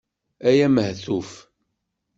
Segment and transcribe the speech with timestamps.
[0.47, 1.31] Ay amehtuf!